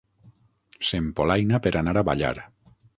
[0.91, 2.37] S'empolaina per anar a ballar.